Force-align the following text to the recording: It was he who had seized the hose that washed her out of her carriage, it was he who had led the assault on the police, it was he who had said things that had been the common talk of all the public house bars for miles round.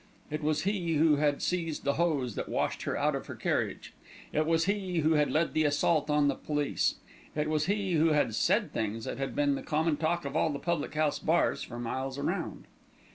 It 0.31 0.41
was 0.41 0.63
he 0.63 0.95
who 0.95 1.17
had 1.17 1.43
seized 1.43 1.83
the 1.83 1.93
hose 1.93 2.33
that 2.33 2.49
washed 2.49 2.81
her 2.81 2.97
out 2.97 3.13
of 3.13 3.27
her 3.27 3.35
carriage, 3.35 3.93
it 4.33 4.47
was 4.47 4.65
he 4.65 5.01
who 5.01 5.11
had 5.13 5.29
led 5.29 5.53
the 5.53 5.63
assault 5.63 6.09
on 6.09 6.27
the 6.27 6.33
police, 6.33 6.95
it 7.35 7.47
was 7.47 7.67
he 7.67 7.93
who 7.93 8.07
had 8.07 8.33
said 8.33 8.71
things 8.73 9.03
that 9.05 9.19
had 9.19 9.35
been 9.35 9.53
the 9.53 9.61
common 9.61 9.97
talk 9.97 10.25
of 10.25 10.35
all 10.35 10.49
the 10.49 10.57
public 10.57 10.95
house 10.95 11.19
bars 11.19 11.61
for 11.61 11.77
miles 11.77 12.17
round. 12.17 12.65